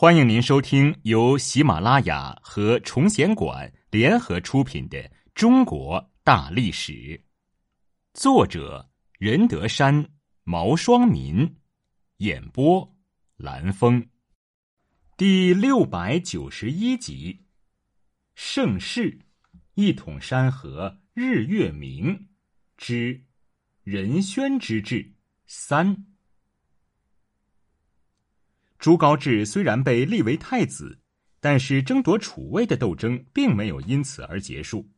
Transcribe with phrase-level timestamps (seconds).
[0.00, 4.96] 欢迎您收听由喜马拉雅和崇贤馆联合出品的
[5.34, 6.92] 《中国大历史》，
[8.14, 8.88] 作者
[9.18, 10.08] 任德山、
[10.44, 11.56] 毛双民，
[12.18, 12.96] 演播
[13.38, 14.08] 蓝峰，
[15.16, 17.46] 第六百九十一集：
[18.36, 19.18] 盛世
[19.74, 22.28] 一统山河日月明。
[22.76, 23.20] 之
[23.82, 25.16] 仁宣之治。
[25.48, 26.07] 三。
[28.78, 31.00] 朱高炽虽然被立为太子，
[31.40, 34.88] 但是争夺储位的斗争并没有因此而结束。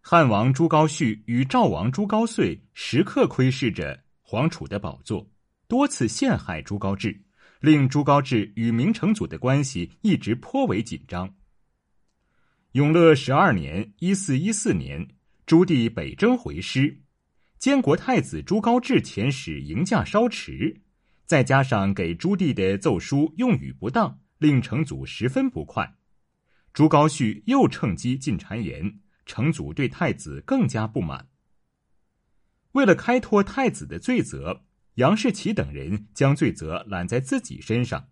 [0.00, 5.30] 汉王朱高煦与赵王朱高燧时刻窥视着皇储的宝座，
[5.68, 7.16] 多次陷害朱高炽，
[7.60, 11.32] 令朱高炽与明成祖的关系一直颇为紧张。
[12.72, 15.06] 永乐十二年（一四一四年），
[15.46, 17.00] 朱棣北征回师，
[17.58, 20.80] 监国太子朱高炽遣使迎驾稍迟。
[21.32, 25.96] 再加上给朱棣的奏书用语不当，令成祖十分不快。
[26.74, 31.30] 朱高煦又趁机进谗言，成祖对太子更加不满。
[32.72, 34.64] 为了开脱太子的罪责，
[34.96, 38.10] 杨士奇等人将罪责揽在自己身上，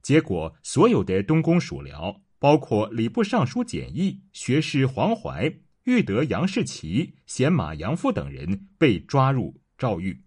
[0.00, 10.22] 结果所有的东宫属僚，包括礼部尚书简易、学士黄怀、御德杨士奇、贤马杨阜等人被抓入诏狱，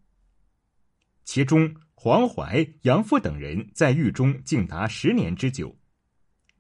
[1.25, 1.73] 其中。
[2.02, 5.78] 黄淮、杨阜等人在狱中竟达十年之久，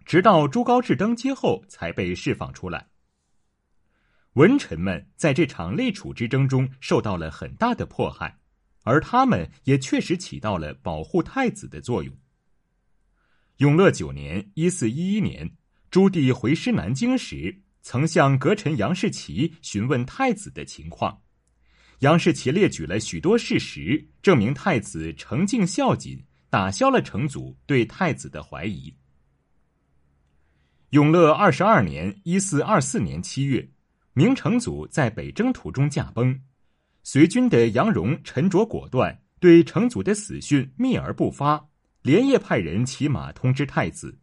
[0.03, 2.89] 直到朱高炽登基后才被释放出来。
[4.33, 8.37] 文臣们在这场立储之争中受到了很大的迫害，
[8.83, 12.13] 而他们也确实起到了保护太子的作用。
[13.59, 15.49] 永乐九年（一四一一年），
[15.89, 21.21] 朱棣回师南京时，曾向阁臣杨士奇询问太子的情况。
[21.99, 28.93] 杨士奇列举了许多事实，证明太子诚敬孝谨，打消了成祖对太子的怀疑。
[30.91, 33.69] 永乐二十二年（一四二四年）七月，
[34.13, 36.39] 明成祖在北征途中驾崩，
[37.03, 41.67] 随军的杨荣沉着果断，对成祖的死讯秘而不发，
[42.01, 44.17] 连夜派人骑马通知太子。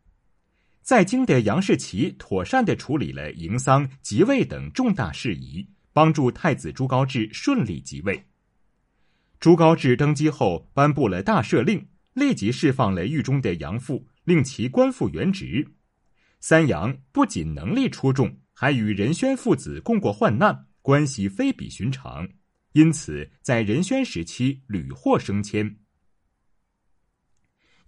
[0.81, 5.69] 在京的杨士奇妥善的处理了迎丧、即位等重大事宜。
[5.97, 8.27] 帮助太子朱高炽顺利即位。
[9.41, 15.67] 朱高炽登基后，颁布了大赦令，立即释放了狱中的杨阜，令其官复原职。
[16.39, 22.28] 三杨不仅能力出众，还与仁宣父子共过患难，关系非比寻常，
[22.73, 25.78] 因此在仁宣时期屡获升迁。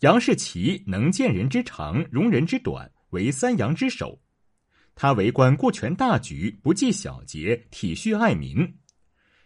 [0.01, 4.19] 杨士奇能见人之长，容人之短，为三杨之首。
[5.01, 8.75] 他为官顾全大局，不计小节，体恤爱民。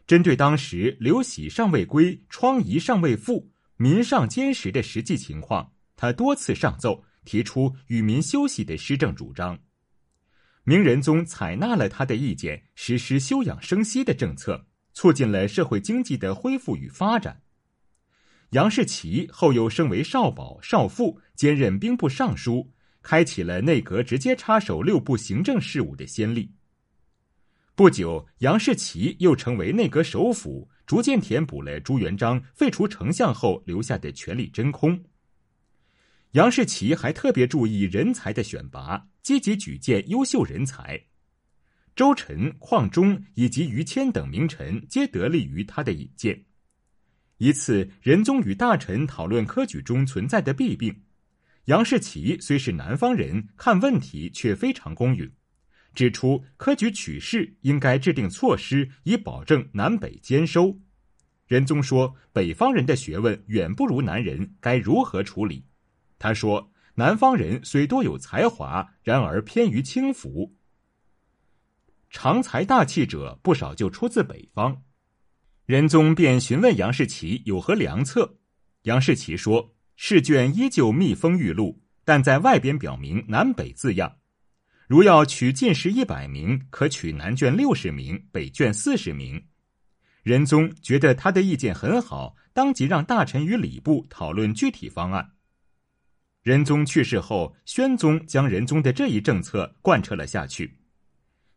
[0.07, 9.59] 针对当时刘喜尚未归、疮痍尚未复、民上坚实的实际情况，他多次上奏，提出与民休息的施政主张。
[10.65, 17.43] 明仁宗采纳了他的意见，实施休养生息的政策，促进了社会经济的恢复与发展。
[18.53, 22.73] 杨士奇后又升为少保、少傅，兼任兵部尚书。
[23.03, 26.51] 开启了内阁直接插手六部行政事务的先例。
[27.75, 35.03] 不久，杨士奇又成为内阁首辅，逐渐填补了朱元璋废除丞相后留下的权力真空。
[36.33, 41.03] 杨士奇还特别注意人才的选拔，积极举荐优秀人才。
[41.95, 46.45] 周臣、邝忠以及于谦等名臣皆得力于他的引荐。
[47.39, 51.03] 一次，仁宗与大臣讨论科举中存在的弊病。
[51.67, 55.31] 杨士奇虽是南方人，看问题却非常公允，
[55.95, 60.81] 指出科举取士应该制定措施，以保证南北兼收。
[61.47, 65.65] 仁宗说：“北方人的学问远不如南人，该如何处理？”
[66.19, 70.57] 他说：“南方人虽多有才华，然而偏于轻浮，
[72.11, 74.83] 长才大气者不少，就出自北方。”
[75.65, 78.39] 仁宗便询问杨士奇有何良策。
[78.83, 79.77] 杨士奇说。
[80.05, 84.17] 试卷依旧密封玉录，但在外边表明南北字样。
[84.89, 89.45] 如要取进士一百名，可取南卷六十名，北卷四十名。
[90.25, 95.35] 仁宗觉得他的意见很好，当即让大臣与礼部讨论具体方案。
[96.43, 100.79] 仁宗去世后，宣宗将仁宗的这一政策贯彻了下去。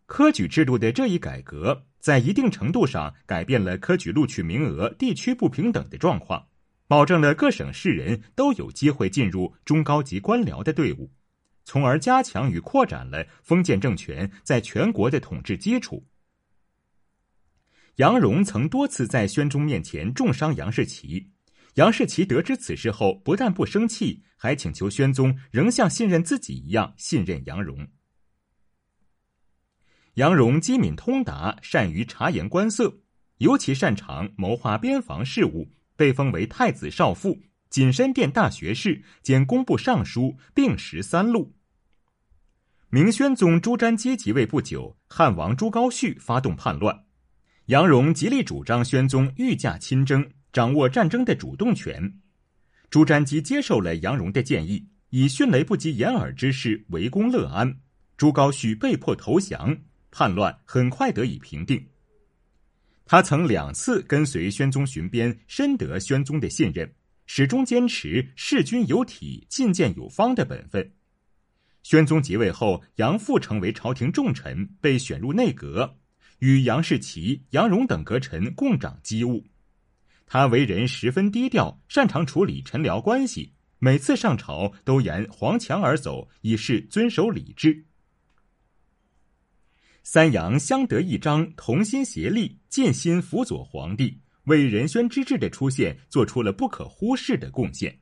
[0.06, 6.48] 科举制度的这一改革，在一定程度上改变了科举录取名额地区不平等的状况。
[6.88, 11.12] 保证了各省市人都有机会进入中高级官僚的队伍，
[11.64, 16.06] 从而加强与扩展了封建政权在全国的统治基础。
[17.96, 21.32] 杨荣曾多次在宣宗面前重伤杨士奇，
[21.76, 27.88] 杨士奇得知此事后，不但不生气，还请求宣宗仍像信任自己一样信任杨荣。
[30.16, 33.00] 杨荣机敏通达，善于察言观色，
[33.38, 41.53] 尤其擅长谋划边防事务，被封为太子少傅、锦深殿大学士兼工部尚书，并食三禄。
[42.89, 47.03] 明宣宗朱瞻基即位不久，汉王朱高煦发动叛乱，
[47.65, 50.30] 杨荣极力主张宣宗御驾亲征。
[50.53, 52.21] 掌握战争的主动权，
[52.89, 57.81] 朱瞻基接受了杨荣的建议，以迅雷不及掩耳之势围攻乐安，
[58.15, 59.77] 朱高煦被迫投降，
[60.12, 61.86] 叛乱很快得以平定。
[63.06, 66.92] 他曾两次跟随宣宗巡边，深得宣宗的信任，
[67.28, 70.92] 始终坚持事君有体、进谏有方的本分。
[71.84, 75.98] 宣宗即位后，杨复成为朝廷重臣，被选入内阁，
[76.40, 79.46] 与杨士奇、杨荣等阁臣共掌机务。
[80.25, 83.54] 他为人十分低调，擅长处理臣僚关系。
[83.78, 87.86] 每次上朝都沿黄墙而走，以示遵守礼制。
[90.07, 97.98] 三杨相得益彰，同心协力，尽心辅佐皇帝，为仁宣之治的出现做出了不可忽视的贡献。